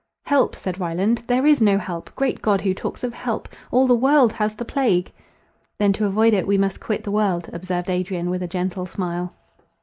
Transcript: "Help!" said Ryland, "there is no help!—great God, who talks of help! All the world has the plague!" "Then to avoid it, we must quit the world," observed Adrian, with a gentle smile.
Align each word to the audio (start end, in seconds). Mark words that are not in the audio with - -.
"Help!" 0.23 0.55
said 0.55 0.79
Ryland, 0.79 1.21
"there 1.27 1.45
is 1.45 1.61
no 1.61 1.77
help!—great 1.77 2.41
God, 2.41 2.61
who 2.61 2.73
talks 2.73 3.03
of 3.03 3.13
help! 3.13 3.47
All 3.69 3.85
the 3.85 3.93
world 3.93 4.33
has 4.33 4.55
the 4.55 4.65
plague!" 4.65 5.11
"Then 5.77 5.93
to 5.93 6.05
avoid 6.07 6.33
it, 6.33 6.47
we 6.47 6.57
must 6.57 6.79
quit 6.79 7.03
the 7.03 7.11
world," 7.11 7.51
observed 7.53 7.87
Adrian, 7.91 8.31
with 8.31 8.41
a 8.41 8.47
gentle 8.47 8.87
smile. 8.87 9.35